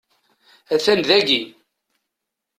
Atan 0.73 0.99
dagi! 1.09 1.41